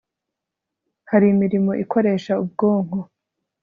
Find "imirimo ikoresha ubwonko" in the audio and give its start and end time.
1.33-2.99